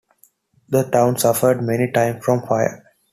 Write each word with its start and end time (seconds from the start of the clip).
The 0.69 0.89
town 0.89 1.19
suffered 1.19 1.61
many 1.61 1.91
times 1.91 2.25
from 2.25 2.41
fire. 2.47 2.83